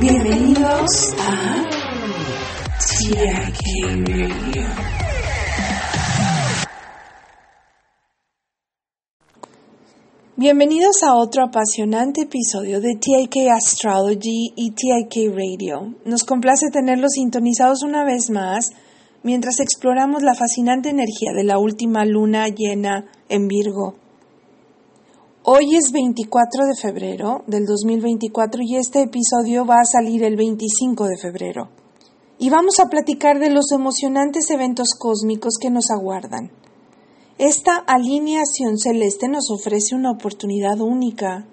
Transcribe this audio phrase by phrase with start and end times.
[0.00, 1.64] Bienvenidos a
[2.78, 3.60] TIK
[4.06, 4.66] Radio.
[10.36, 15.94] Bienvenidos a otro apasionante episodio de TIK Astrology y TIK Radio.
[16.04, 18.72] Nos complace tenerlos sintonizados una vez más
[19.22, 24.05] mientras exploramos la fascinante energía de la última luna llena en Virgo.
[25.48, 31.06] Hoy es 24 de febrero del 2024 y este episodio va a salir el 25
[31.06, 31.68] de febrero.
[32.36, 36.50] Y vamos a platicar de los emocionantes eventos cósmicos que nos aguardan.
[37.38, 41.46] Esta alineación celeste nos ofrece una oportunidad única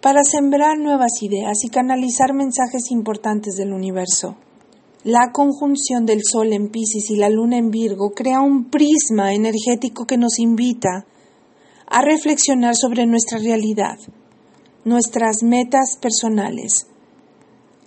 [0.00, 4.36] para sembrar nuevas ideas y canalizar mensajes importantes del universo.
[5.02, 10.06] La conjunción del Sol en Pisces y la Luna en Virgo crea un prisma energético
[10.06, 11.04] que nos invita
[11.86, 13.96] a reflexionar sobre nuestra realidad,
[14.84, 16.86] nuestras metas personales.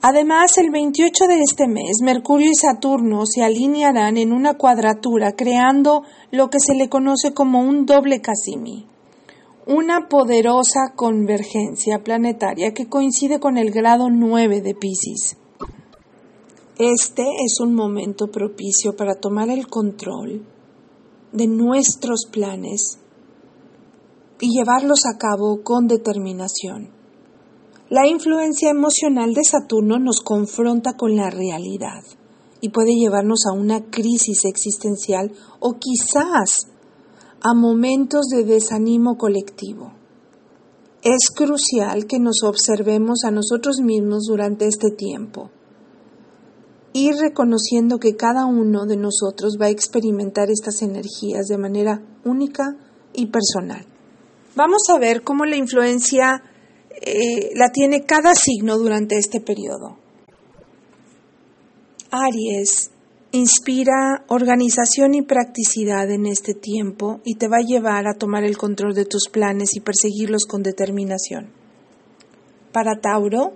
[0.02, 6.04] Además, el 28 de este mes, Mercurio y Saturno se alinearán en una cuadratura creando
[6.32, 8.88] lo que se le conoce como un doble Casimi,
[9.68, 15.38] una poderosa convergencia planetaria que coincide con el grado 9 de Pisces.
[16.80, 20.46] Este es un momento propicio para tomar el control
[21.34, 23.00] de nuestros planes
[24.40, 26.92] y llevarlos a cabo con determinación.
[27.90, 32.04] La influencia emocional de Saturno nos confronta con la realidad
[32.62, 36.68] y puede llevarnos a una crisis existencial o quizás
[37.42, 39.94] a momentos de desánimo colectivo.
[41.02, 45.50] Es crucial que nos observemos a nosotros mismos durante este tiempo,
[46.94, 52.76] ir reconociendo que cada uno de nosotros va a experimentar estas energías de manera única
[53.14, 53.86] y personal.
[54.60, 56.44] Vamos a ver cómo la influencia
[56.90, 59.98] eh, la tiene cada signo durante este periodo.
[62.12, 62.92] Aries
[63.32, 68.58] inspira organización y practicidad en este tiempo y te va a llevar a tomar el
[68.58, 71.54] control de tus planes y perseguirlos con determinación.
[72.74, 73.54] Para Tauro,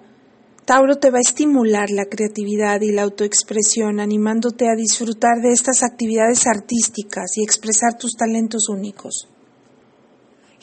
[0.63, 5.83] Tauro te va a estimular la creatividad y la autoexpresión, animándote a disfrutar de estas
[5.83, 9.32] actividades artísticas y expresar tus talentos únicos.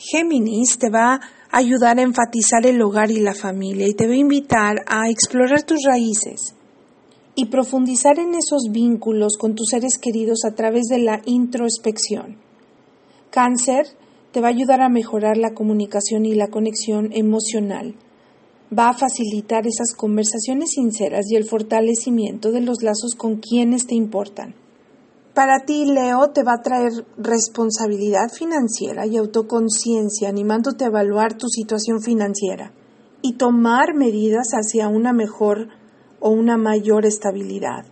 [0.03, 4.13] Géminis te va a ayudar a enfatizar el hogar y la familia y te va
[4.13, 6.55] a invitar a explorar tus raíces
[7.35, 12.37] y profundizar en esos vínculos con tus seres queridos a través de la introspección.
[13.29, 13.85] Cáncer
[14.31, 17.93] te va a ayudar a mejorar la comunicación y la conexión emocional.
[18.75, 23.93] Va a facilitar esas conversaciones sinceras y el fortalecimiento de los lazos con quienes te
[23.93, 24.55] importan.
[25.33, 31.47] Para ti, Leo, te va a traer responsabilidad financiera y autoconciencia, animándote a evaluar tu
[31.47, 32.73] situación financiera
[33.21, 35.69] y tomar medidas hacia una mejor
[36.19, 37.85] o una mayor estabilidad.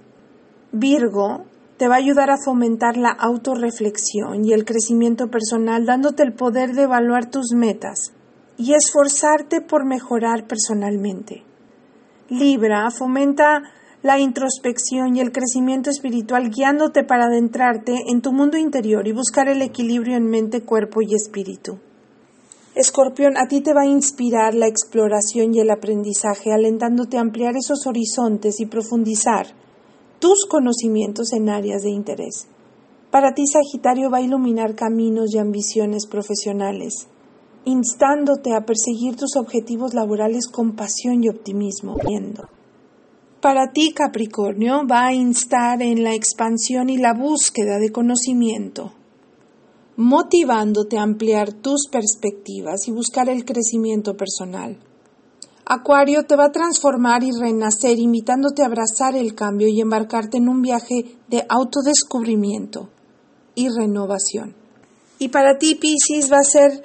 [0.74, 1.46] Virgo
[1.78, 6.74] te va a ayudar a fomentar la autorreflexión y el crecimiento personal, dándote el poder
[6.74, 8.12] de evaluar tus metas
[8.58, 11.46] y esforzarte por mejorar personalmente.
[12.28, 13.64] Libra fomenta
[14.02, 19.50] la introspección y el crecimiento espiritual guiándote para adentrarte en tu mundo interior y buscar
[19.50, 21.80] el equilibrio en mente, cuerpo y espíritu.
[22.76, 27.56] Escorpión, a ti te va a inspirar la exploración y el aprendizaje, alentándote a ampliar
[27.58, 29.48] esos horizontes y profundizar
[30.20, 32.48] tus conocimientos en áreas de interés.
[33.12, 37.08] Para ti, Sagitario va a iluminar caminos y ambiciones profesionales,
[37.66, 41.98] instándote a perseguir tus objetivos laborales con pasión y optimismo.
[42.08, 42.59] Viendo.
[43.42, 48.92] Para ti, Capricornio, va a instar en la expansión y la búsqueda de conocimiento,
[49.96, 54.78] motivándote a ampliar tus perspectivas y buscar el crecimiento personal.
[55.66, 60.50] Acuario te va a transformar y renacer, invitándote a abrazar el cambio y embarcarte en
[60.50, 62.90] un viaje de autodescubrimiento
[63.56, 64.54] y renovación.
[65.18, 66.84] Y para ti, Pisces, va a ser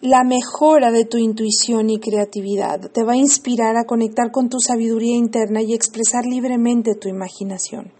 [0.00, 2.90] la mejora de tu intuición y creatividad.
[2.90, 7.92] Te va a inspirar a conectar con tu sabiduría interna y expresar libremente tu imaginación.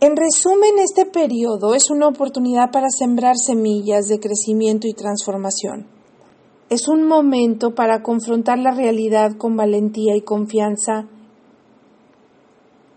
[0.00, 5.88] En resumen, este periodo es una oportunidad para sembrar semillas de crecimiento y transformación.
[6.70, 11.06] Es un momento para confrontar la realidad con valentía y confianza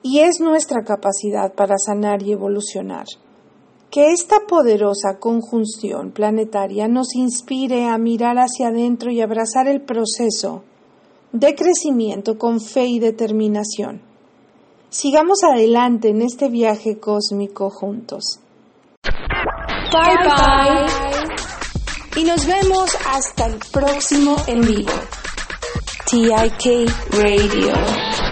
[0.04, 3.06] y es nuestra capacidad para sanar y evolucionar.
[3.94, 10.64] Que esta poderosa conjunción planetaria nos inspire a mirar hacia adentro y abrazar el proceso
[11.32, 14.02] de crecimiento con fe y determinación.
[14.90, 18.40] Sigamos adelante en este viaje cósmico juntos.
[19.04, 20.88] Bye bye.
[22.20, 24.92] Y nos vemos hasta el próximo en vivo.
[26.10, 28.23] TIK Radio.